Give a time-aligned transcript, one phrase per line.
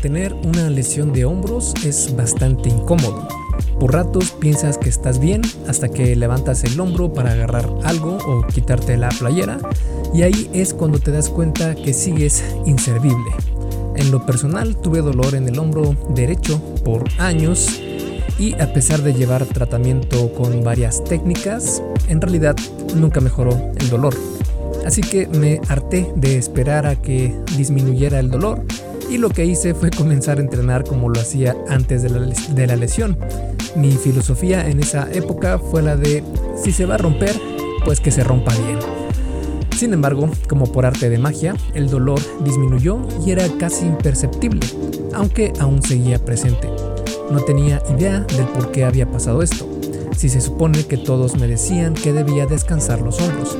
[0.00, 3.26] tener una lesión de hombros es bastante incómodo.
[3.78, 8.46] Por ratos piensas que estás bien hasta que levantas el hombro para agarrar algo o
[8.46, 9.58] quitarte la playera
[10.14, 13.30] y ahí es cuando te das cuenta que sigues inservible.
[13.96, 17.80] En lo personal tuve dolor en el hombro derecho por años
[18.38, 22.56] y a pesar de llevar tratamiento con varias técnicas, en realidad
[22.94, 24.14] nunca mejoró el dolor.
[24.86, 28.64] Así que me harté de esperar a que disminuyera el dolor
[29.10, 33.18] y lo que hice fue comenzar a entrenar como lo hacía antes de la, lesión.
[33.76, 36.22] Mi filosofía en esa época fue la de
[36.62, 37.34] si se va a romper,
[37.84, 38.78] pues que se rompa bien.
[39.76, 44.66] Sin embargo, como por arte de magia, el dolor disminuyó y era casi imperceptible,
[45.14, 46.68] aunque aún seguía presente.
[47.30, 49.68] No tenía idea del por qué había pasado esto,
[50.16, 53.56] si se supone que todos me decían que debía descansar los hombros.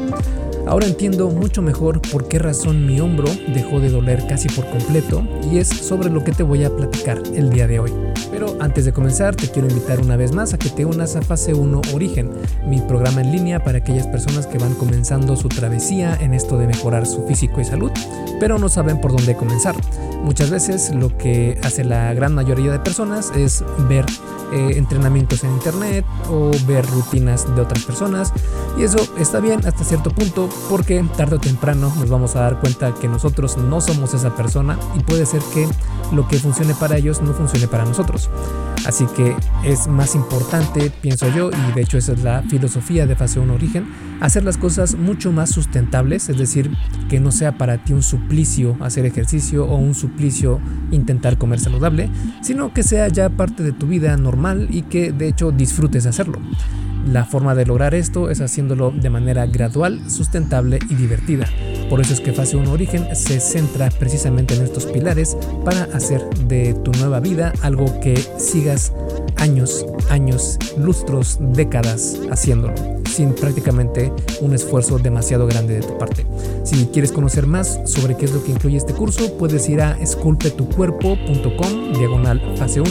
[0.68, 5.27] Ahora entiendo mucho mejor por qué razón mi hombro dejó de doler casi por completo
[5.50, 7.91] y es sobre lo que te voy a platicar el día de hoy.
[8.30, 11.22] Pero antes de comenzar te quiero invitar una vez más a que te unas a
[11.22, 12.33] Fase 1 Origen,
[12.66, 16.66] mi programa en línea para aquellas personas que van comenzando su travesía en esto de
[16.66, 17.91] mejorar su físico y salud,
[18.38, 19.75] pero no saben por dónde comenzar.
[20.22, 24.05] Muchas veces lo que hace la gran mayoría de personas es ver
[24.52, 28.32] eh, entrenamientos en internet o ver rutinas de otras personas
[28.78, 32.60] y eso está bien hasta cierto punto porque tarde o temprano nos vamos a dar
[32.60, 35.69] cuenta que nosotros no somos esa persona y puede ser que
[36.12, 38.30] lo que funcione para ellos no funcione para nosotros.
[38.86, 43.16] Así que es más importante, pienso yo, y de hecho esa es la filosofía de
[43.16, 43.86] Fase 1 Origen,
[44.20, 46.70] hacer las cosas mucho más sustentables, es decir,
[47.10, 50.60] que no sea para ti un suplicio hacer ejercicio o un suplicio
[50.91, 52.08] intentar comer saludable,
[52.41, 54.38] sino que sea ya parte de tu vida normal
[54.70, 56.39] y que de hecho disfrutes hacerlo.
[57.06, 61.47] La forma de lograr esto es haciéndolo de manera gradual, sustentable y divertida.
[61.89, 66.22] Por eso es que Fase 1 Origen se centra precisamente en estos pilares para hacer
[66.47, 68.92] de tu nueva vida algo que sigas
[69.36, 72.75] años, años, lustros, décadas haciéndolo,
[73.10, 74.12] sin prácticamente
[74.43, 76.26] un esfuerzo demasiado grande de tu parte.
[76.65, 79.99] Si quieres conocer más sobre qué es lo que incluye este curso, puedes ir a
[79.99, 82.91] esculpetucuerpo.com diagonal fase 1,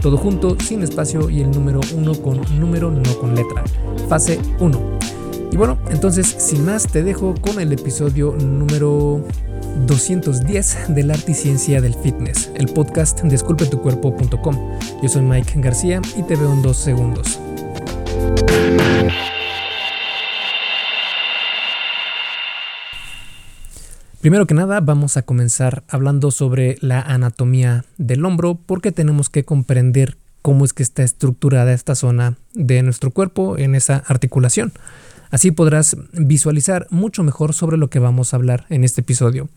[0.00, 3.64] todo junto, sin espacio y el número 1 con número, no con letra.
[4.08, 4.98] Fase 1.
[5.52, 9.20] Y bueno, entonces sin más te dejo con el episodio número
[9.86, 14.56] 210 del arte y ciencia del fitness, el podcast de esculpetucuerpo.com.
[15.02, 17.40] Yo soy Mike García y te veo en dos segundos.
[24.20, 29.46] Primero que nada, vamos a comenzar hablando sobre la anatomía del hombro porque tenemos que
[29.46, 34.74] comprender cómo es que está estructurada esta zona de nuestro cuerpo en esa articulación.
[35.30, 39.48] Así podrás visualizar mucho mejor sobre lo que vamos a hablar en este episodio.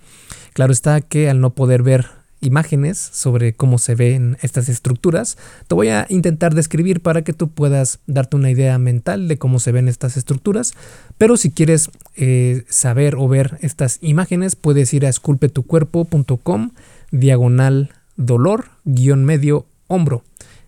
[0.53, 2.06] Claro está que al no poder ver
[2.43, 5.37] imágenes sobre cómo se ven estas estructuras,
[5.67, 9.59] te voy a intentar describir para que tú puedas darte una idea mental de cómo
[9.59, 10.73] se ven estas estructuras,
[11.17, 16.71] pero si quieres eh, saber o ver estas imágenes, puedes ir a esculpetucuerpo.com
[17.11, 20.23] diagonal dolor guion medio hombro.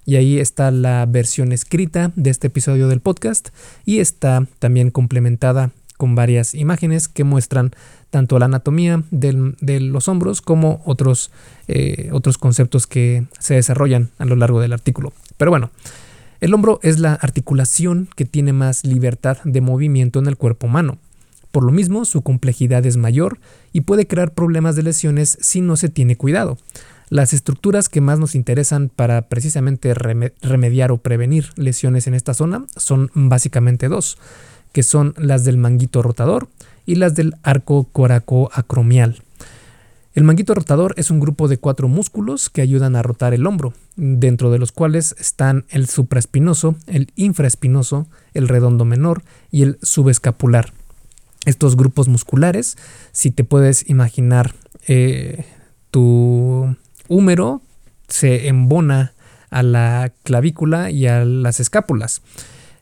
[0.08, 3.50] Y ahí está la versión escrita de este episodio del podcast
[3.86, 7.72] y está también complementada con varias imágenes que muestran
[8.10, 11.32] tanto la anatomía de los hombros como otros,
[11.68, 15.12] eh, otros conceptos que se desarrollan a lo largo del artículo.
[15.38, 15.72] Pero bueno,
[16.42, 20.98] el hombro es la articulación que tiene más libertad de movimiento en el cuerpo humano.
[21.52, 23.40] Por lo mismo, su complejidad es mayor
[23.72, 26.58] y puede crear problemas de lesiones si no se tiene cuidado.
[27.10, 32.66] Las estructuras que más nos interesan para precisamente remediar o prevenir lesiones en esta zona
[32.76, 34.18] son básicamente dos,
[34.76, 36.50] que son las del manguito rotador
[36.86, 39.24] y las del arco coracoacromial.
[40.14, 43.74] El manguito rotador es un grupo de cuatro músculos que ayudan a rotar el hombro,
[43.96, 50.74] dentro de los cuales están el supraespinoso, el infraespinoso, el redondo menor y el subescapular.
[51.46, 52.76] Estos grupos musculares,
[53.14, 54.56] si te puedes imaginar
[54.90, 55.46] eh,
[55.90, 56.76] tu
[57.08, 57.62] húmero
[58.10, 59.14] se embona
[59.52, 62.22] a la clavícula y a las escápulas.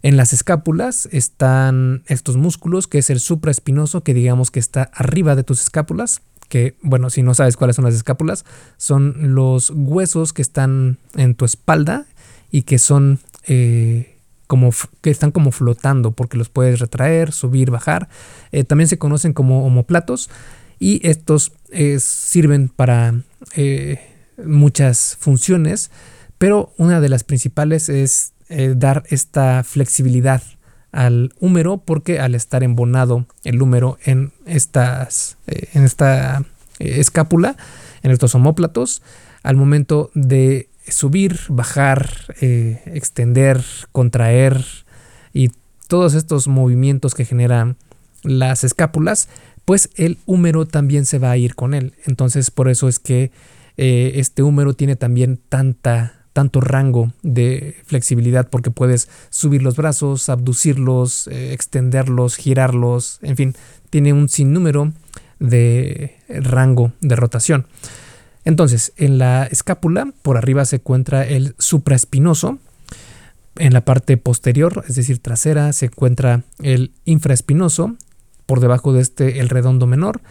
[0.03, 5.37] En las escápulas están estos músculos, que es el supraespinoso, que digamos que está arriba
[5.37, 8.43] de tus escápulas, que bueno, si no sabes cuáles son las escápulas,
[8.75, 12.05] son los huesos que están en tu espalda
[12.51, 14.17] y que son eh,
[14.47, 18.09] como que están como flotando porque los puedes retraer, subir, bajar.
[18.51, 20.29] Eh, también se conocen como homoplatos
[20.79, 23.21] y estos eh, sirven para
[24.45, 25.91] muchas funciones,
[26.37, 30.41] pero una de las principales es eh, dar esta flexibilidad
[30.91, 36.43] al húmero porque al estar embonado el húmero en, estas, eh, en esta
[36.79, 37.55] eh, escápula,
[38.03, 39.01] en estos homóplatos,
[39.43, 42.09] al momento de subir, bajar,
[42.39, 44.65] extender, contraer
[45.33, 45.51] y
[45.87, 47.77] todos estos movimientos que generan
[48.23, 49.29] las escápulas,
[49.65, 51.93] pues el húmero también se va a ir con él.
[52.05, 53.31] Entonces por eso es que
[53.77, 61.27] este húmero tiene también tanta tanto rango de flexibilidad porque puedes subir los brazos, abducirlos,
[61.27, 63.55] eh, extenderlos, girarlos, en fin,
[63.89, 64.91] tiene un sinnúmero
[65.39, 67.67] de rango de rotación.
[68.45, 72.59] Entonces, en la escápula, por arriba se encuentra el supraespinoso.
[73.55, 77.95] En la parte posterior, es decir, trasera, se encuentra el infraespinoso.
[78.45, 80.21] Por debajo de este, el redondo menor.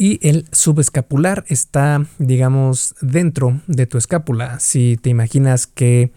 [0.00, 4.58] Y el subescapular está, digamos, dentro de tu escápula.
[4.58, 6.10] Si te imaginas que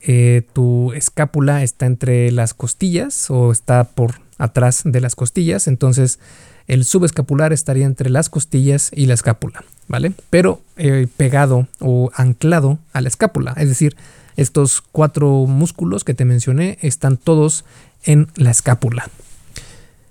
[0.00, 6.20] eh, tu escápula está entre las costillas o está por atrás de las costillas, entonces
[6.68, 10.12] el subescapular estaría entre las costillas y la escápula, ¿vale?
[10.30, 13.96] Pero eh, pegado o anclado a la escápula, es decir,
[14.36, 17.64] estos cuatro músculos que te mencioné están todos
[18.04, 19.10] en la escápula.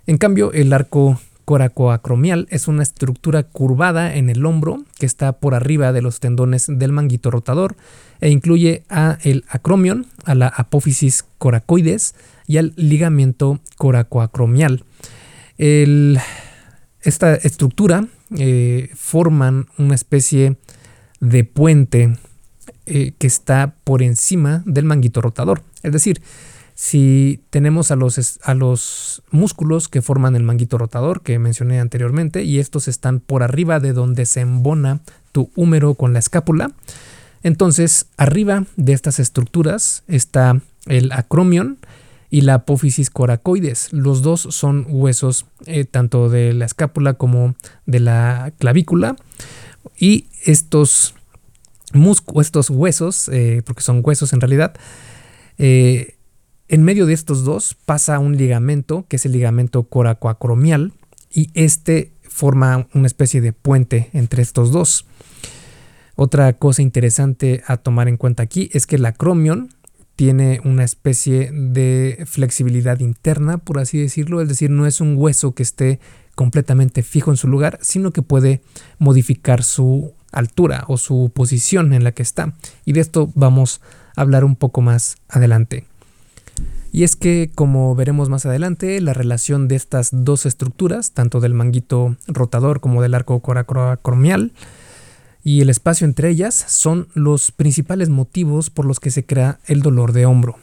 [0.06, 1.18] En cambio, el arco
[1.50, 6.68] coracoacromial es una estructura curvada en el hombro que está por arriba de los tendones
[6.70, 7.76] del manguito rotador
[8.22, 12.14] e incluye a el acromion, a la apófisis coracoides
[12.46, 14.84] y al ligamento coracoacromial.
[15.58, 18.06] esta estructura
[18.38, 20.58] eh, forman una especie
[21.20, 22.16] de puente
[22.86, 25.64] eh, que está por encima del manguito rotador.
[25.82, 26.22] Es decir,
[26.82, 32.44] si tenemos a los, a los músculos que forman el manguito rotador que mencioné anteriormente
[32.44, 35.02] y estos están por arriba de donde se embona
[35.34, 36.72] tu húmero con la escápula,
[37.44, 41.80] entonces arriba de estas estructuras está el acromion
[42.30, 43.92] y la apófisis coracoides.
[43.92, 47.56] Los dos son huesos eh, tanto de la escápula como
[47.88, 49.18] de la clavícula
[49.98, 51.14] y estos,
[52.40, 54.76] estos huesos, eh, porque son huesos en realidad,
[55.58, 56.16] eh,
[56.70, 60.94] en medio de estos dos pasa un ligamento, que es el ligamento coracoacromial,
[61.32, 65.06] y este forma una especie de puente entre estos dos.
[66.16, 69.70] Otra cosa interesante a tomar en cuenta aquí es que el acromion
[70.16, 75.54] tiene una especie de flexibilidad interna, por así decirlo, es decir, no es un hueso
[75.54, 76.00] que esté
[76.36, 78.62] completamente fijo en su lugar, sino que puede
[79.00, 82.54] modificar su altura o su posición en la que está.
[82.86, 83.82] Y de esto vamos
[84.16, 85.89] a hablar un poco más adelante.
[86.92, 91.54] Y es que, como veremos más adelante, la relación de estas dos estructuras, tanto del
[91.54, 94.52] manguito rotador como del arco coracromial,
[95.44, 99.82] y el espacio entre ellas son los principales motivos por los que se crea el
[99.82, 100.58] dolor de hombro.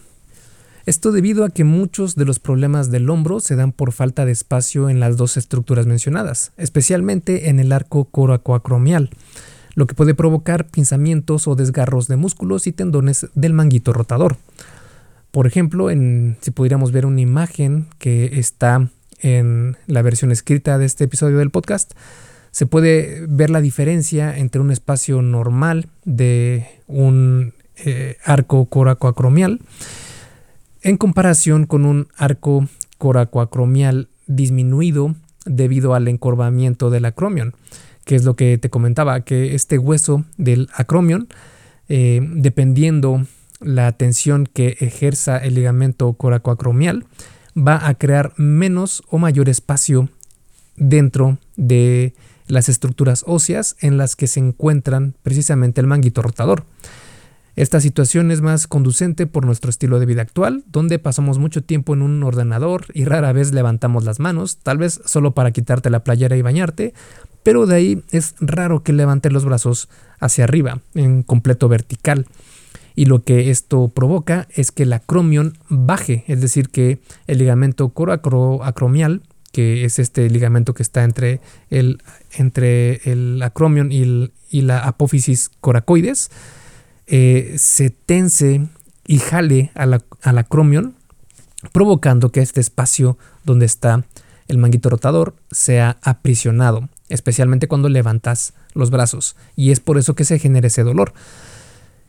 [0.85, 4.33] Esto debido a que muchos de los problemas del hombro se dan por falta de
[4.33, 9.11] espacio en las dos estructuras mencionadas, especialmente en el arco coracoacromial,
[9.75, 14.37] lo que puede provocar pinzamientos o desgarros de músculos y tendones del manguito rotador.
[15.37, 18.89] Por ejemplo, si pudiéramos ver una imagen que está
[19.21, 21.93] en la versión escrita de este episodio del podcast,
[22.53, 27.53] se puede ver la diferencia entre un espacio normal de un
[27.85, 29.61] eh, arco coracoacromial
[30.81, 32.67] en comparación con un arco
[32.97, 37.53] coracoacromial disminuido debido al encorvamiento del acromion,
[38.07, 41.29] que es lo que te comentaba, que este hueso del acromion,
[41.91, 43.27] eh, dependiendo
[43.67, 47.05] la tensión que ejerza el ligamento coracoacromial
[47.57, 50.09] va a crear menos o mayor espacio
[50.77, 52.15] dentro de
[52.47, 56.65] las estructuras óseas en las que se encuentran precisamente el manguito rotador.
[57.57, 61.95] Esta situación es más conducente por nuestro estilo de vida actual, donde pasamos mucho tiempo
[61.95, 66.05] en un ordenador y rara vez levantamos las manos, tal vez solo para quitarte la
[66.05, 66.95] playera y bañarte,
[67.43, 69.89] pero de ahí es raro que levantes los brazos
[70.21, 72.27] hacia arriba, en completo vertical
[72.97, 77.91] y lo que esto provoca es que el acromion baje, es decir, que el ligamento
[77.91, 79.23] coracoacromial,
[79.53, 86.31] que es este ligamento que está entre el, entre el acromion y, la apófisis coracoides,
[87.07, 88.67] eh, se tense
[89.07, 90.95] y jale al, al acromion,
[91.73, 94.07] provocando que este espacio donde está
[94.49, 100.25] el manguito rotador sea aprisionado, especialmente cuando levantas los brazos, y es por eso que
[100.25, 101.13] se genera ese dolor.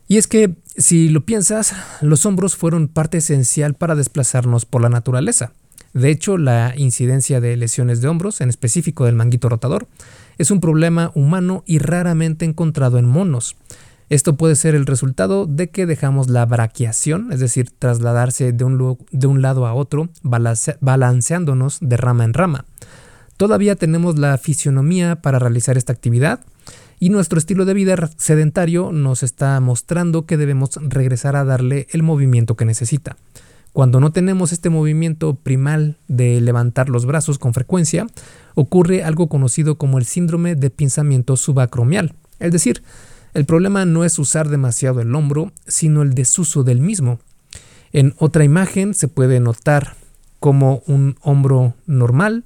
[0.08, 4.90] Y es que, si lo piensas, los hombros fueron parte esencial para desplazarnos por la
[4.90, 5.52] naturaleza.
[5.94, 9.88] De hecho, la incidencia de lesiones de hombros, en específico del manguito rotador,
[10.38, 13.56] es un problema humano y raramente encontrado en monos.
[14.10, 19.42] Esto puede ser el resultado de que dejamos la braquiación, es decir, trasladarse de un,
[19.42, 22.66] lado a otro, balanceándonos de rama en rama.
[23.36, 26.40] Todavía tenemos la fisionomía para realizar esta actividad,
[27.00, 32.02] Y nuestro estilo de vida sedentario nos está mostrando que debemos regresar a darle el
[32.02, 33.18] movimiento que necesita.
[33.72, 38.08] Cuando no tenemos este movimiento primal de levantar los brazos con frecuencia,
[38.56, 42.14] ocurre algo conocido como el síndrome de pensamiento subacromial.
[42.40, 42.82] Es decir,
[43.36, 47.20] el problema no es usar demasiado el hombro, sino el desuso del mismo.
[47.94, 49.96] En otra imagen se puede notar
[50.40, 52.44] como un hombro normal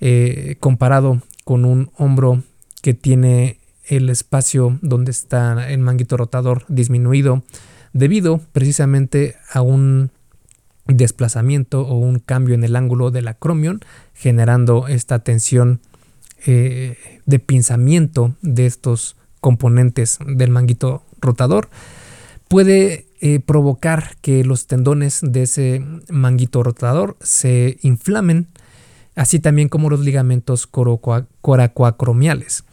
[0.00, 2.42] eh, comparado con un hombro
[2.80, 7.42] que tiene el espacio donde está el manguito rotador disminuido
[7.92, 10.10] debido precisamente a un
[10.86, 13.80] desplazamiento o un cambio en el ángulo del acromion
[14.14, 15.80] generando esta tensión
[16.46, 21.68] eh, de pinzamiento de estos componentes del manguito rotador
[22.48, 28.48] puede eh, provocar que los tendones de ese manguito rotador se inflamen
[29.14, 32.64] así también como los ligamentos coracoacromiales.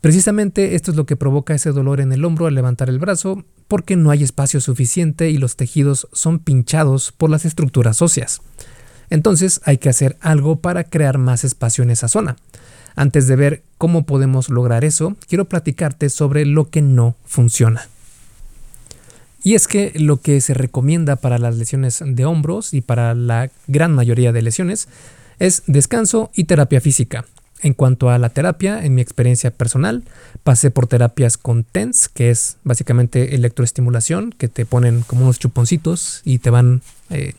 [0.00, 3.44] Precisamente esto es lo que provoca ese dolor en el hombro al levantar el brazo,
[3.68, 8.40] porque no hay espacio suficiente y los tejidos son pinchados por las estructuras óseas.
[9.10, 12.36] Entonces hay que hacer algo para crear más espacio en esa zona.
[12.94, 17.88] Antes de ver cómo podemos lograr eso, quiero platicarte sobre lo que no funciona.
[19.42, 23.50] Y es que lo que se recomienda para las lesiones de hombros y para la
[23.68, 24.88] gran mayoría de lesiones
[25.38, 27.26] es descanso y terapia física.
[27.62, 30.04] En cuanto a la terapia, en mi experiencia personal,
[30.44, 36.20] pasé por terapias con TENS, que es básicamente electroestimulación, que te ponen como unos chuponcitos
[36.24, 37.32] y te van eh,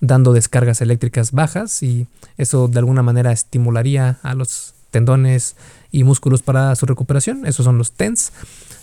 [0.00, 2.06] dando descargas eléctricas bajas y
[2.38, 5.56] eso de alguna manera estimularía a los tendones
[5.90, 7.44] y músculos para su recuperación.
[7.44, 8.32] Esos son los TENS.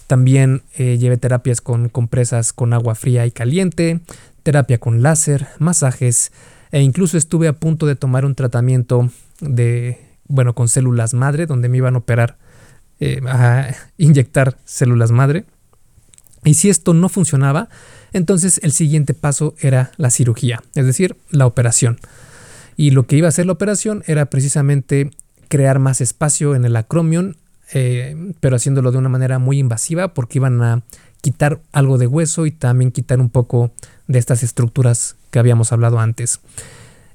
[0.07, 4.01] También eh, llevé terapias con compresas con agua fría y caliente,
[4.43, 6.33] terapia con láser, masajes,
[6.71, 9.09] e incluso estuve a punto de tomar un tratamiento
[9.39, 12.37] de, bueno, con células madre, donde me iban a operar,
[12.99, 15.45] eh, a inyectar células madre.
[16.43, 17.69] Y si esto no funcionaba,
[18.11, 21.99] entonces el siguiente paso era la cirugía, es decir, la operación.
[22.75, 25.11] Y lo que iba a hacer la operación era precisamente
[25.47, 27.37] crear más espacio en el acromion,
[27.73, 30.83] eh, pero haciéndolo de una manera muy invasiva porque iban a
[31.21, 33.71] quitar algo de hueso y también quitar un poco
[34.07, 36.41] de estas estructuras que habíamos hablado antes.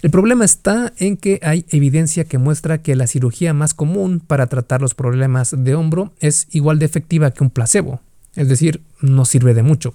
[0.01, 4.47] El problema está en que hay evidencia que muestra que la cirugía más común para
[4.47, 8.01] tratar los problemas de hombro es igual de efectiva que un placebo,
[8.37, 9.95] es decir, no sirve de mucho.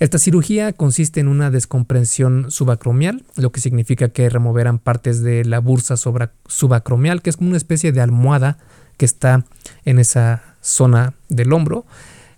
[0.00, 5.60] Esta cirugía consiste en una descomprensión subacromial, lo que significa que removerán partes de la
[5.60, 8.58] bursa subacromial, que es como una especie de almohada
[8.98, 9.46] que está
[9.84, 11.86] en esa zona del hombro,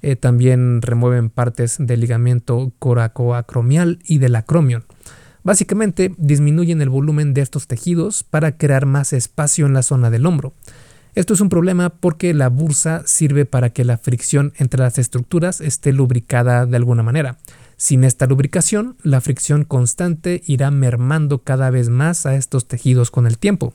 [0.03, 4.85] eh, también remueven partes del ligamento coracoacromial y del acromion.
[5.45, 10.25] Básicamente disminuyen el volumen de estos tejidos para crear más espacio en la zona del
[10.25, 10.55] hombro.
[11.15, 15.61] Esto es un problema porque la bursa sirve para que la fricción entre las estructuras
[15.61, 17.39] esté lubricada de alguna manera.
[17.77, 23.27] Sin esta lubricación, la fricción constante irá mermando cada vez más a estos tejidos con
[23.27, 23.75] el tiempo.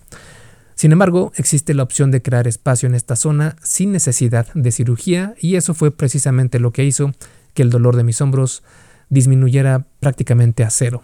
[0.74, 5.36] Sin embargo, existe la opción de crear espacio en esta zona sin necesidad de cirugía
[5.40, 7.14] y eso fue precisamente lo que hizo
[7.54, 8.64] que el dolor de mis hombros
[9.10, 11.04] disminuyera prácticamente a cero.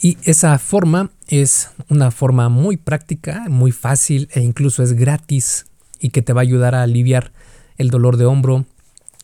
[0.00, 5.66] Y esa forma es una forma muy práctica, muy fácil e incluso es gratis
[5.98, 7.32] y que te va a ayudar a aliviar
[7.76, 8.64] el dolor de hombro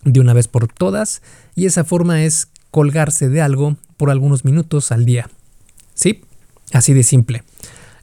[0.04, 1.22] de una vez por todas.
[1.54, 5.30] Y esa forma es colgarse de algo por algunos minutos al día.
[5.94, 6.22] ¿Sí?
[6.72, 7.42] Así de simple.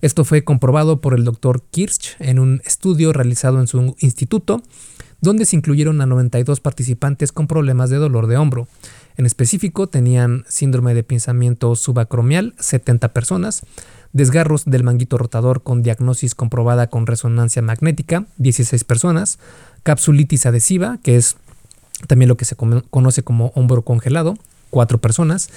[0.01, 4.61] Esto fue comprobado por el doctor Kirsch en un estudio realizado en su instituto,
[5.21, 8.67] donde se incluyeron a 92 participantes con problemas de dolor de hombro.
[9.17, 13.63] En específico, tenían síndrome de pensamiento subacromial, 70 personas,
[14.11, 19.39] desgarros del manguito rotador con diagnosis comprobada con resonancia magnética, 16 personas,
[19.83, 21.37] capsulitis adhesiva, que es
[22.07, 24.35] también lo que se conoce como hombro congelado,
[24.69, 25.49] cuatro personas,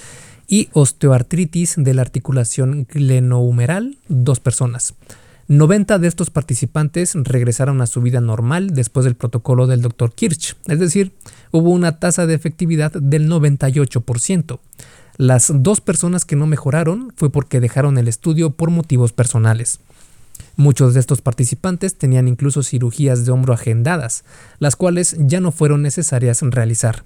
[0.48, 4.94] y osteoartritis de la articulación glenohumeral, dos personas.
[5.48, 10.12] 90 de estos participantes regresaron a su vida normal después del protocolo del Dr.
[10.12, 11.12] Kirch, es decir,
[11.52, 14.58] hubo una tasa de efectividad del 98%.
[15.16, 19.80] Las dos personas que no mejoraron fue porque dejaron el estudio por motivos personales.
[20.56, 24.24] Muchos de estos participantes tenían incluso cirugías de hombro agendadas,
[24.58, 27.04] las cuales ya no fueron necesarias realizar.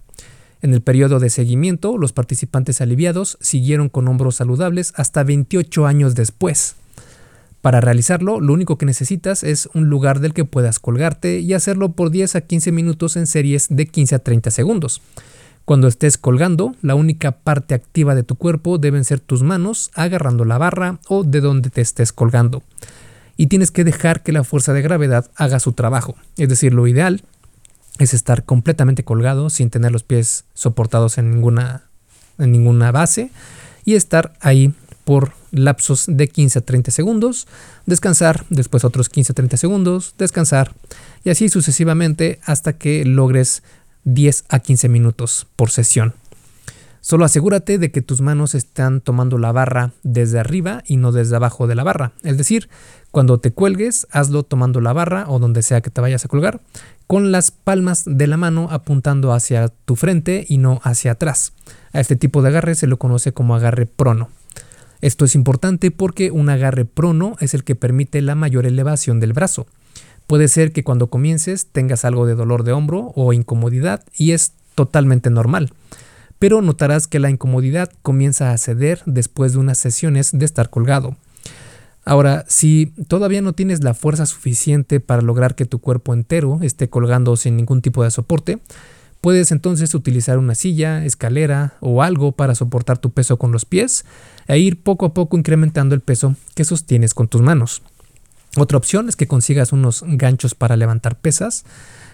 [0.62, 6.14] En el periodo de seguimiento, los participantes aliviados siguieron con hombros saludables hasta 28 años
[6.14, 6.76] después.
[7.62, 11.92] Para realizarlo, lo único que necesitas es un lugar del que puedas colgarte y hacerlo
[11.92, 15.02] por 10 a 15 minutos en series de 15 a 30 segundos.
[15.66, 20.44] Cuando estés colgando, la única parte activa de tu cuerpo deben ser tus manos agarrando
[20.44, 22.62] la barra o de donde te estés colgando.
[23.36, 26.16] Y tienes que dejar que la fuerza de gravedad haga su trabajo.
[26.36, 27.22] Es decir, lo ideal
[27.98, 31.84] es estar completamente colgado sin tener los pies soportados en ninguna,
[32.38, 33.30] en ninguna base
[33.84, 34.72] y estar ahí
[35.10, 37.48] por lapsos de 15 a 30 segundos,
[37.84, 40.72] descansar, después otros 15 a 30 segundos, descansar
[41.24, 43.64] y así sucesivamente hasta que logres
[44.04, 46.14] 10 a 15 minutos por sesión.
[47.00, 51.34] Solo asegúrate de que tus manos están tomando la barra desde arriba y no desde
[51.34, 52.12] abajo de la barra.
[52.22, 52.68] Es decir,
[53.10, 56.60] cuando te cuelgues, hazlo tomando la barra o donde sea que te vayas a colgar,
[57.08, 61.52] con las palmas de la mano apuntando hacia tu frente y no hacia atrás.
[61.92, 64.28] A este tipo de agarre se lo conoce como agarre prono.
[65.00, 69.32] Esto es importante porque un agarre prono es el que permite la mayor elevación del
[69.32, 69.66] brazo.
[70.26, 74.52] Puede ser que cuando comiences tengas algo de dolor de hombro o incomodidad y es
[74.74, 75.72] totalmente normal.
[76.38, 81.16] Pero notarás que la incomodidad comienza a ceder después de unas sesiones de estar colgado.
[82.04, 86.88] Ahora, si todavía no tienes la fuerza suficiente para lograr que tu cuerpo entero esté
[86.88, 88.58] colgando sin ningún tipo de soporte,
[89.20, 94.06] Puedes entonces utilizar una silla, escalera o algo para soportar tu peso con los pies
[94.50, 97.82] e ir poco a poco incrementando el peso que sostienes con tus manos.
[98.56, 101.64] Otra opción es que consigas unos ganchos para levantar pesas,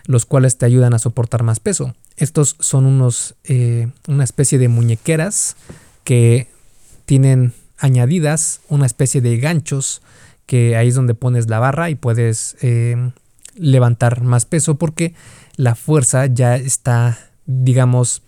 [0.04, 1.94] los cuales te ayudan a soportar más peso.
[2.18, 5.56] Estos son unos, eh, una especie de muñequeras
[6.04, 6.48] que
[7.06, 10.02] tienen añadidas una especie de ganchos
[10.44, 13.12] que ahí es donde pones la barra y puedes eh,
[13.54, 15.14] levantar más peso porque
[15.56, 18.22] la fuerza ya está, digamos,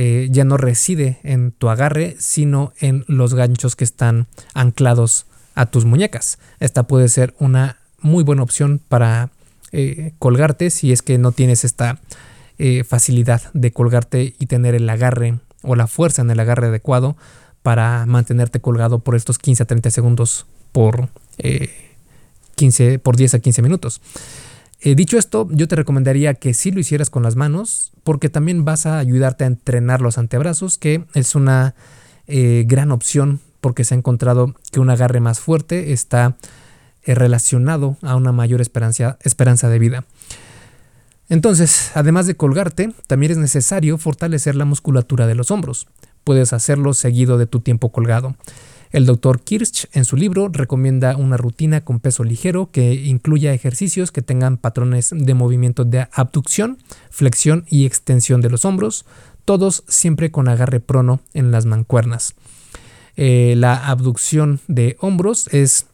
[0.00, 5.66] eh, ya no reside en tu agarre, sino en los ganchos que están anclados a
[5.66, 6.38] tus muñecas.
[6.60, 9.30] Esta puede ser una muy buena opción para
[9.72, 11.98] eh, colgarte si es que no tienes esta
[12.58, 17.16] eh, facilidad de colgarte y tener el agarre o la fuerza en el agarre adecuado
[17.64, 21.08] para mantenerte colgado por estos 15 a 30 segundos por,
[22.54, 24.00] 15, por 10 a 15 minutos.
[24.80, 28.64] Eh, dicho esto, yo te recomendaría que sí lo hicieras con las manos, porque también
[28.64, 31.74] vas a ayudarte a entrenar los antebrazos, que es una
[32.26, 36.36] eh, gran opción porque se ha encontrado que un agarre más fuerte está
[37.02, 40.04] eh, relacionado a una mayor esperanza, esperanza de vida.
[41.28, 45.88] Entonces, además de colgarte, también es necesario fortalecer la musculatura de los hombros.
[46.24, 48.36] Puedes hacerlo seguido de tu tiempo colgado.
[48.90, 54.12] El doctor Kirsch en su libro recomienda una rutina con peso ligero que incluya ejercicios
[54.12, 56.78] que tengan patrones de movimiento de abducción,
[57.10, 59.04] flexión y extensión de los hombros,
[59.44, 62.34] todos siempre con agarre prono en las mancuernas.
[63.16, 65.86] Eh, la abducción de hombros es,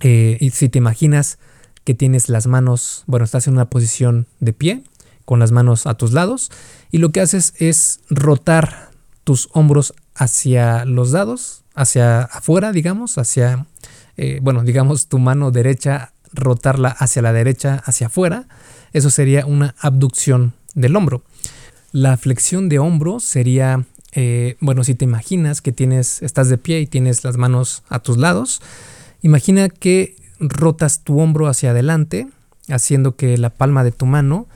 [0.00, 1.38] eh, si te imaginas
[1.84, 4.82] que tienes las manos, bueno, estás en una posición de pie,
[5.24, 6.50] con las manos a tus lados,
[6.90, 8.90] y lo que haces es rotar
[9.24, 13.66] tus hombros hacia los lados, hacia afuera, digamos, hacia,
[14.16, 18.46] eh, bueno, digamos tu mano derecha, rotarla hacia la derecha, hacia afuera,
[18.92, 21.22] eso sería una abducción del hombro.
[21.92, 26.80] La flexión de hombro sería, eh, bueno, si te imaginas que tienes, estás de pie
[26.80, 28.60] y tienes las manos a tus lados,
[29.22, 32.28] imagina que rotas tu hombro hacia adelante,
[32.68, 34.46] haciendo que la palma de tu mano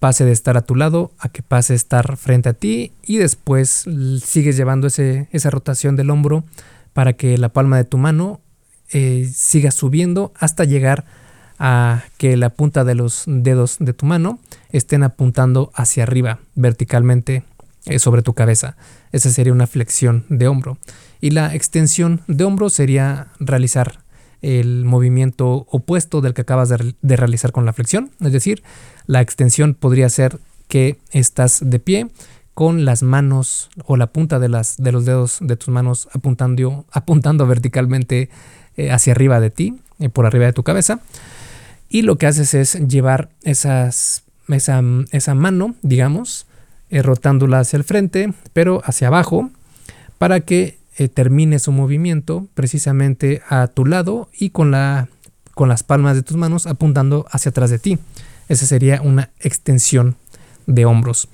[0.00, 3.18] pase de estar a tu lado a que pase a estar frente a ti y
[3.18, 3.84] después
[4.24, 6.42] sigues llevando ese, esa rotación del hombro
[6.92, 8.40] para que la palma de tu mano
[8.90, 11.04] eh, siga subiendo hasta llegar
[11.58, 17.44] a que la punta de los dedos de tu mano estén apuntando hacia arriba verticalmente
[17.84, 18.76] eh, sobre tu cabeza.
[19.12, 20.78] Esa sería una flexión de hombro.
[21.20, 24.00] Y la extensión de hombro sería realizar
[24.42, 28.10] el movimiento opuesto del que acabas de, realizar con la flexión.
[28.20, 28.62] Es decir,
[29.10, 32.06] la extensión podría ser que estás de pie
[32.54, 36.84] con las manos o la punta de, las, de los dedos de tus manos apuntando,
[36.92, 38.30] apuntando verticalmente
[38.76, 41.00] eh, hacia arriba de ti, eh, por arriba de tu cabeza.
[41.88, 46.46] Y lo que haces es llevar esas, esa, esa mano, digamos,
[46.88, 49.50] eh, rotándola hacia el frente, pero hacia abajo,
[50.18, 55.08] para que eh, termine su movimiento precisamente a tu lado y con, la,
[55.56, 57.98] con las palmas de tus manos apuntando hacia atrás de ti.
[58.50, 60.16] Esa sería una extensión
[60.66, 61.28] de hombros.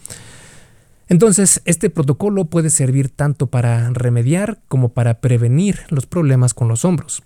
[1.08, 6.84] Entonces, este protocolo puede servir tanto para remediar como para prevenir los problemas con los
[6.84, 7.22] hombros.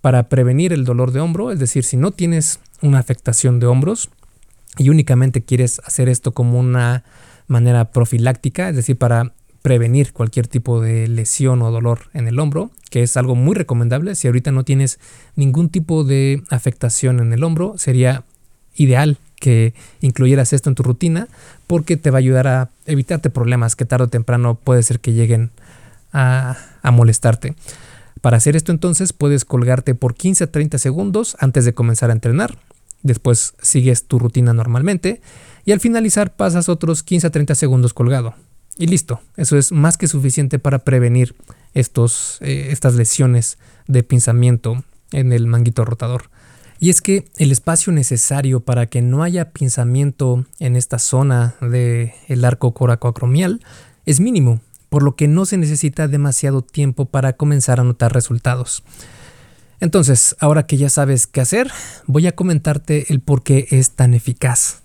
[0.00, 4.10] Para prevenir el dolor de hombro, es decir, si no tienes una afectación de hombros
[4.76, 7.04] y únicamente quieres hacer esto como una
[7.46, 12.72] manera profiláctica, es decir, para prevenir cualquier tipo de lesión o dolor en el hombro,
[12.90, 14.16] que es algo muy recomendable.
[14.16, 14.98] Si ahorita no tienes
[15.36, 18.24] ningún tipo de afectación en el hombro, sería
[18.74, 21.28] ideal que incluyeras esto en tu rutina
[21.66, 25.12] porque te va a ayudar a evitarte problemas que tarde o temprano puede ser que
[25.12, 25.50] lleguen
[26.12, 26.56] a,
[26.92, 27.54] molestarte.
[28.20, 32.14] Para hacer esto entonces puedes colgarte por 15 a 30 segundos antes de comenzar a
[32.14, 32.56] entrenar.
[33.02, 35.20] Después sigues tu rutina normalmente
[35.64, 38.34] y al finalizar pasas otros 15 a 30 segundos colgado.
[38.76, 41.34] Y listo, eso es más que suficiente para prevenir
[41.74, 46.30] estos, eh, estas lesiones de pinzamiento en el manguito rotador.
[46.80, 52.12] Y es que el espacio necesario para que no haya pinzamiento en esta zona del
[52.28, 53.60] el arco coracoacromial
[54.06, 58.84] es mínimo, por lo que no se necesita demasiado tiempo para comenzar a notar resultados.
[59.80, 61.70] Entonces, ahora que ya sabes qué hacer,
[62.06, 64.82] voy a comentarte el por qué es tan eficaz.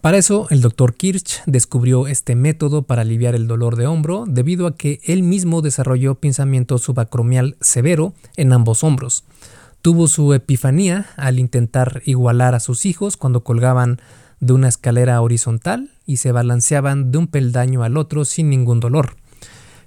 [0.00, 0.94] Para eso, el Dr.
[0.94, 5.62] Kirch descubrió este método para aliviar el dolor de hombro debido a que él mismo
[5.62, 9.24] desarrolló pinzamiento subacromial severo en ambos hombros.
[9.84, 14.00] Tuvo su epifanía al intentar igualar a sus hijos cuando colgaban
[14.40, 19.16] de una escalera horizontal y se balanceaban de un peldaño al otro sin ningún dolor.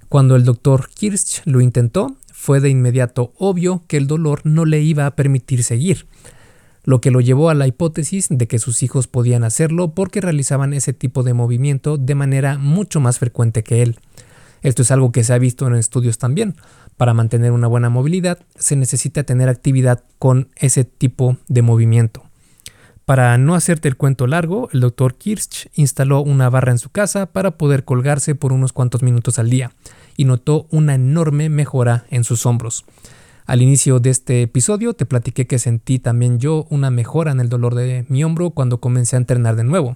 [0.07, 4.81] Cuando el doctor Kirsch lo intentó, fue de inmediato obvio que el dolor no le
[4.81, 6.05] iba a permitir seguir,
[6.83, 10.73] lo que lo llevó a la hipótesis de que sus hijos podían hacerlo porque realizaban
[10.73, 13.97] ese tipo de movimiento de manera mucho más frecuente que él.
[14.62, 16.55] Esto es algo que se ha visto en estudios también.
[16.97, 22.23] Para mantener una buena movilidad se necesita tener actividad con ese tipo de movimiento.
[23.05, 25.15] Para no hacerte el cuento largo, el Dr.
[25.15, 29.49] Kirsch instaló una barra en su casa para poder colgarse por unos cuantos minutos al
[29.49, 29.71] día
[30.17, 32.83] y notó una enorme mejora en sus hombros.
[33.45, 37.47] Al inicio de este episodio te platiqué que sentí también yo una mejora en el
[37.47, 39.95] dolor de mi hombro cuando comencé a entrenar de nuevo.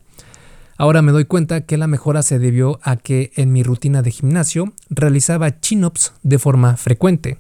[0.78, 4.12] Ahora me doy cuenta que la mejora se debió a que en mi rutina de
[4.12, 7.38] gimnasio realizaba chin-ups de forma frecuente.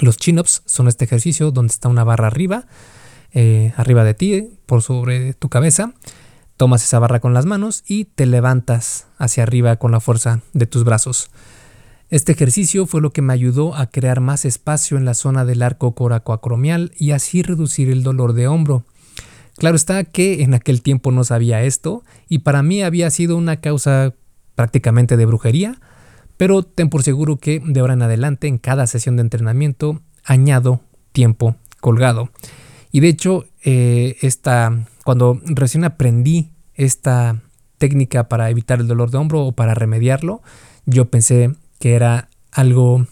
[0.00, 2.66] Los chin-ups son este ejercicio donde está una barra arriba,
[3.32, 5.92] eh, arriba de ti, por sobre tu cabeza.
[6.56, 10.66] Tomas esa barra con las manos y te levantas hacia arriba con la fuerza de
[10.66, 11.30] tus brazos.
[12.10, 15.62] Este ejercicio fue lo que me ayudó a crear más espacio en la zona del
[15.62, 18.84] arco coracoacromial y así reducir el dolor de hombro.
[19.56, 23.60] Claro está que en aquel tiempo no sabía esto y para mí había sido una
[23.60, 24.14] causa
[24.54, 25.80] prácticamente de brujería,
[26.36, 30.80] pero ten por seguro que de ahora en adelante en cada sesión de entrenamiento añado
[31.12, 32.30] tiempo colgado.
[32.90, 37.42] Y de hecho, eh, esta, cuando recién aprendí esta
[37.78, 40.42] técnica para evitar el dolor de hombro o para remediarlo,
[40.86, 43.06] yo pensé que era algo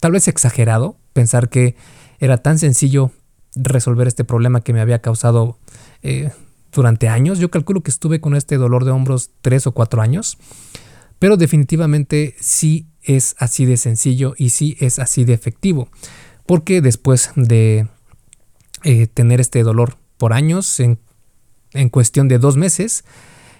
[0.00, 1.76] tal vez exagerado, pensar que
[2.18, 3.12] era tan sencillo
[3.54, 5.58] resolver este problema que me había causado
[6.02, 6.30] eh,
[6.72, 7.38] durante años.
[7.38, 10.38] Yo calculo que estuve con este dolor de hombros tres o cuatro años,
[11.18, 15.88] pero definitivamente sí es así de sencillo y sí es así de efectivo,
[16.46, 17.88] porque después de
[18.82, 20.98] eh, tener este dolor por años, en,
[21.72, 23.04] en cuestión de dos meses,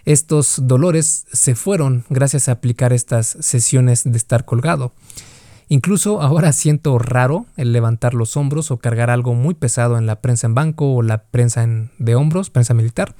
[0.05, 4.93] estos dolores se fueron gracias a aplicar estas sesiones de estar colgado.
[5.75, 10.21] Incluso ahora siento raro el levantar los hombros o cargar algo muy pesado en la
[10.21, 11.67] prensa en banco o la prensa
[11.99, 13.17] de hombros, prensa militar,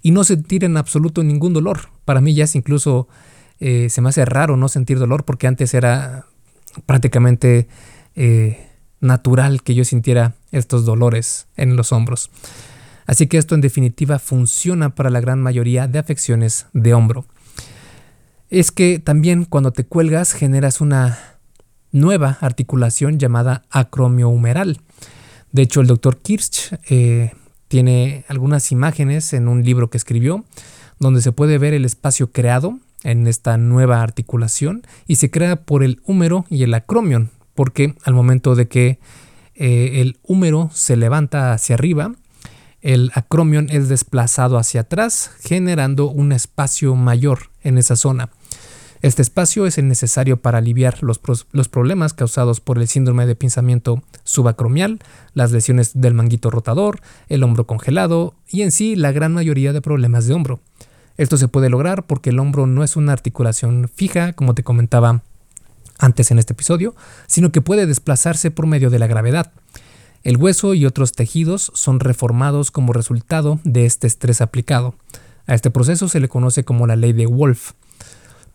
[0.00, 1.90] y no sentir en absoluto ningún dolor.
[2.06, 3.08] Para mí ya es incluso,
[3.60, 6.24] eh, se me hace raro no sentir dolor porque antes era
[6.86, 7.68] prácticamente
[8.16, 12.30] eh, natural que yo sintiera estos dolores en los hombros.
[13.04, 17.26] Así que esto en definitiva funciona para la gran mayoría de afecciones de hombro.
[18.48, 21.36] Es que también cuando te cuelgas generas una
[21.92, 24.80] nueva articulación llamada acromiohumeral.
[25.52, 27.32] De hecho, el doctor Kirsch eh,
[27.68, 30.44] tiene algunas imágenes en un libro que escribió
[30.98, 35.84] donde se puede ver el espacio creado en esta nueva articulación y se crea por
[35.84, 38.98] el húmero y el acromion, porque al momento de que
[39.54, 42.12] eh, el húmero se levanta hacia arriba,
[42.80, 48.30] el acromion es desplazado hacia atrás, generando un espacio mayor en esa zona.
[49.00, 51.18] Este espacio es el necesario para aliviar los,
[51.68, 54.98] problemas causados por el síndrome de pinzamiento subacromial,
[55.34, 59.80] las lesiones del manguito rotador, el hombro congelado y en sí la gran mayoría de
[59.80, 60.60] problemas de hombro.
[61.16, 65.22] Esto se puede lograr porque el hombro no es una articulación fija, como te comentaba
[65.98, 66.94] antes en este episodio,
[67.26, 69.52] sino que puede desplazarse por medio de la gravedad.
[70.24, 74.94] El hueso y otros tejidos son reformados como resultado de este estrés aplicado.
[75.46, 77.72] A este proceso se le conoce como la ley de Wolf.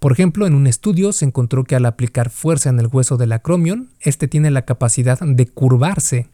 [0.04, 3.32] Por ejemplo, en un estudio se encontró que al aplicar fuerza en el hueso del
[3.32, 6.28] acromion, este tiene la capacidad de curvarse.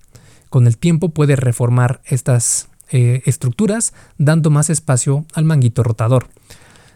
[0.49, 6.29] Con el tiempo puede reformar estas eh, estructuras, dando más espacio al manguito rotador.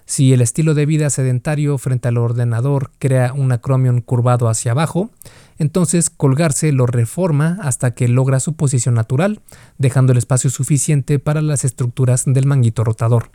[0.07, 5.11] Si el estilo de vida sedentario frente al ordenador crea un acromion curvado hacia abajo,
[5.59, 9.41] entonces colgarse lo reforma hasta que logra su posición natural,
[9.77, 13.29] dejando el espacio suficiente para las estructuras del manguito rotador.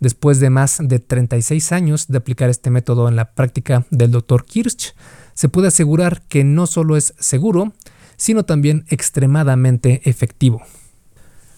[0.00, 4.44] Después de más de 36 años de aplicar este método en la práctica del Dr.
[4.44, 4.94] Kirsch,
[5.34, 7.72] se puede asegurar que no solo es seguro,
[8.16, 10.62] sino también extremadamente efectivo.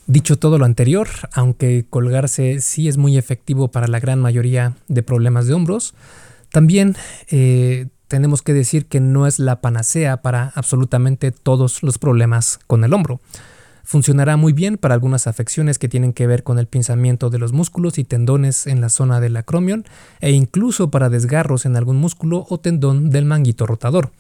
[0.06, 5.02] Dicho todo lo anterior, aunque colgarse sí es muy efectivo para la gran mayoría de
[5.04, 5.94] problemas de hombros,
[6.50, 6.96] también
[7.30, 12.84] eh, tenemos que decir que no es la panacea para absolutamente todos los problemas con
[12.84, 13.20] el hombro.
[13.84, 17.52] Funcionará muy bien para algunas afecciones que tienen que ver con el pinzamiento de los
[17.52, 19.84] músculos y tendones en la zona del acromion
[20.20, 24.12] e incluso para desgarros en algún músculo o tendón del manguito rotador.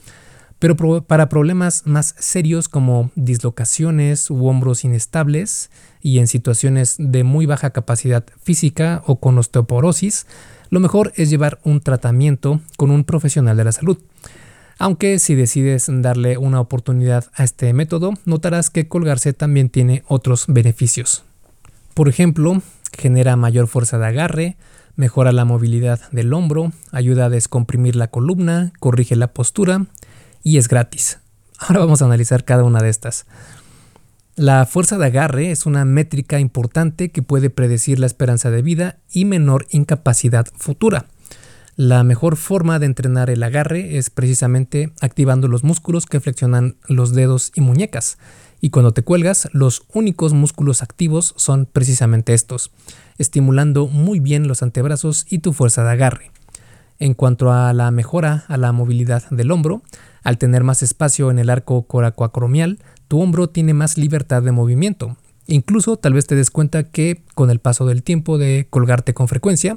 [0.58, 5.70] Pero para problemas más serios como dislocaciones u hombros inestables
[6.00, 10.26] y en situaciones de muy baja capacidad física o con osteoporosis,
[10.70, 13.98] lo mejor es llevar un tratamiento con un profesional de la salud.
[14.78, 20.46] Aunque si decides darle una oportunidad a este método, notarás que colgarse también tiene otros
[20.48, 21.24] beneficios.
[21.94, 22.62] Por ejemplo,
[22.96, 24.56] genera mayor fuerza de agarre,
[24.96, 29.86] mejora la movilidad del hombro, ayuda a descomprimir la columna, corrige la postura,
[30.42, 31.18] y es gratis.
[31.58, 33.26] Ahora vamos a analizar cada una de estas.
[34.34, 38.96] La fuerza de agarre es una métrica importante que puede predecir la esperanza de vida
[39.12, 41.06] y menor incapacidad futura.
[41.76, 47.14] La mejor forma de entrenar el agarre es precisamente activando los músculos que flexionan los
[47.14, 48.18] dedos y muñecas.
[48.60, 52.72] Y cuando te cuelgas, los únicos músculos activos son precisamente estos,
[53.16, 56.30] estimulando muy bien los antebrazos y tu fuerza de agarre.
[56.98, 59.82] En cuanto a la mejora a la movilidad del hombro,
[60.22, 65.16] al tener más espacio en el arco coracoacromial, tu hombro tiene más libertad de movimiento.
[65.46, 69.26] Incluso tal vez te des cuenta que con el paso del tiempo de colgarte con
[69.26, 69.76] frecuencia,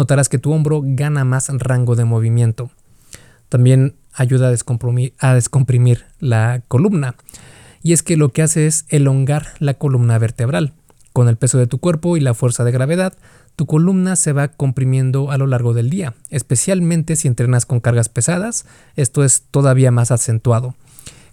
[0.00, 2.70] notarás que tu hombro gana más rango de movimiento.
[3.50, 7.16] También ayuda a descomprimir, la columna.
[7.82, 10.72] Y es que lo que hace es elongar la columna vertebral.
[11.12, 13.12] Con el peso de tu cuerpo y la fuerza de gravedad,
[13.56, 18.08] tu columna se va comprimiendo a lo largo del día, especialmente si entrenas con cargas
[18.08, 18.64] pesadas,
[18.96, 20.76] esto es todavía más acentuado.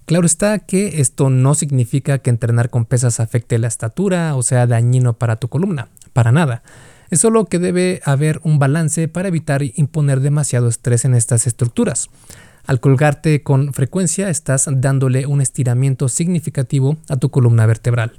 [0.05, 4.67] Claro está que esto no significa que entrenar con pesas afecte la estatura o sea
[4.67, 6.63] dañino para tu columna, para nada.
[7.09, 12.09] Es solo que debe haber un balance para evitar imponer demasiado estrés en estas estructuras.
[12.65, 18.13] Al colgarte con frecuencia estás dándole un estiramiento significativo a tu columna vertebral.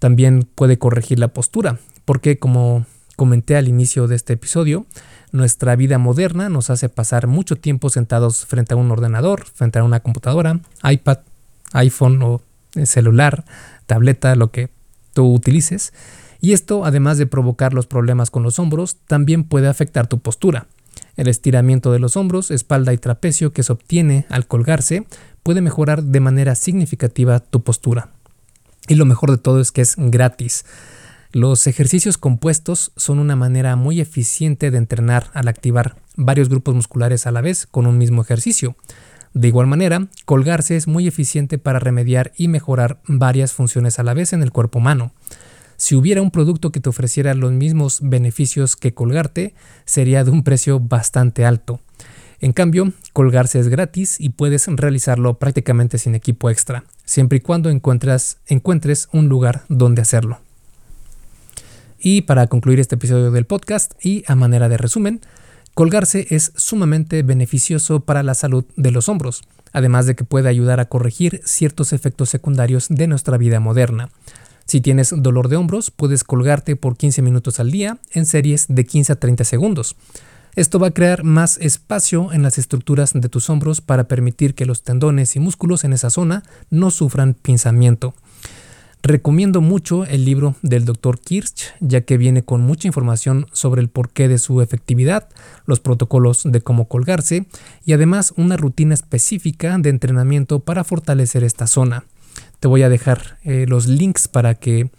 [0.00, 4.84] También puede corregir la postura, porque como comenté al inicio de este episodio,
[5.32, 9.84] nuestra vida moderna nos hace pasar mucho tiempo sentados frente a un ordenador, frente a
[9.84, 11.18] una computadora, iPad,
[11.72, 12.42] iPhone o
[12.84, 13.44] celular,
[13.86, 14.70] tableta, lo que
[15.14, 15.92] tú utilices.
[16.40, 20.66] Y esto, además de provocar los problemas con los hombros, también puede afectar tu postura.
[21.16, 25.06] El estiramiento de los hombros, espalda y trapecio que se obtiene al colgarse
[25.42, 28.10] puede mejorar de manera significativa tu postura.
[28.88, 30.64] Y lo mejor de todo es que es gratis.
[31.32, 37.26] Los ejercicios compuestos son una manera muy eficiente de entrenar al activar varios grupos musculares
[37.26, 38.76] a la vez con un mismo ejercicio.
[39.34, 44.14] De igual manera, colgarse es muy eficiente para remediar y mejorar varias funciones a la
[44.14, 45.12] vez en el cuerpo humano.
[45.86, 50.42] Si hubiera un producto que te ofreciera los mismos beneficios que colgarte, sería de un
[50.42, 51.78] precio bastante alto.
[52.40, 57.70] En cambio, colgarse es gratis y puedes realizarlo prácticamente sin equipo extra, siempre y cuando
[57.70, 60.40] encuentres, un lugar donde hacerlo.
[62.00, 65.20] Y para concluir este episodio del podcast y a manera de resumen,
[65.74, 70.80] colgarse es sumamente beneficioso para la salud de los hombros, además de que puede ayudar
[70.80, 74.10] a corregir ciertos efectos secundarios de nuestra vida moderna.
[74.66, 78.84] Si tienes dolor de hombros, puedes colgarte por 15 minutos al día en series de
[78.84, 79.96] 15 a 30 segundos.
[80.56, 84.66] Esto va a crear más espacio en las estructuras de tus hombros para permitir que
[84.66, 88.14] los tendones y músculos en esa zona no sufran pinzamiento.
[89.02, 91.20] Recomiendo mucho el libro del Dr.
[91.20, 95.28] Kirsch, ya que viene con mucha información sobre el porqué de su efectividad,
[95.64, 97.46] los protocolos de cómo colgarse
[97.84, 102.04] y además una rutina específica de entrenamiento para fortalecer esta zona.
[102.66, 104.90] Te voy a dejar eh, los links para que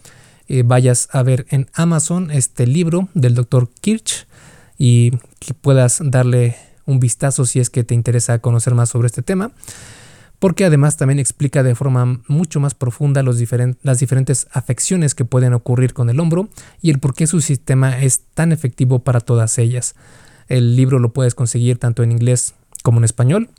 [0.47, 4.25] eh, vayas a ver en Amazon este libro del doctor Kirch
[4.77, 9.21] y que puedas darle un vistazo si es que te interesa conocer más sobre este
[9.21, 9.51] tema
[10.39, 13.37] porque además también explica de forma mucho más profunda los
[13.81, 16.47] las diferentes afecciones que pueden ocurrir con el hombro
[16.81, 19.95] y el por qué su sistema es tan efectivo para todas ellas.
[20.47, 23.49] El libro lo puedes conseguir tanto en inglés como en español,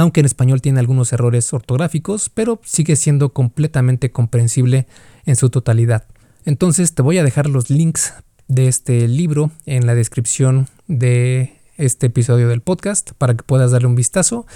[0.00, 4.86] aunque en español tiene algunos errores ortográficos, pero sigue siendo completamente comprensible
[5.26, 6.06] en su totalidad.
[6.46, 8.14] Entonces te voy a dejar los links
[8.48, 13.88] de este libro en la descripción de este episodio del podcast para que puedas darle
[13.88, 14.46] un vistazo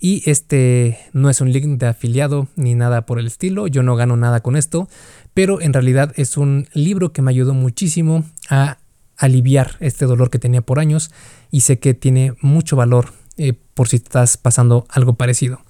[0.00, 3.96] y este no es un link de afiliado ni nada por el estilo, yo no
[3.96, 4.88] gano nada con esto,
[5.34, 8.78] pero en realidad es un libro que me ayudó muchísimo a
[9.18, 11.10] aliviar este dolor que tenía por años
[11.50, 15.60] y sé que tiene mucho valor eh, por si estás pasando algo parecido.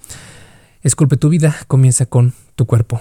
[0.82, 3.00] Esculpe tu vida, comienza con tu cuerpo.